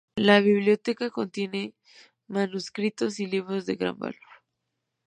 [0.15, 1.75] La biblioteca contiene
[2.25, 4.17] manuscritos y libros de gran valor.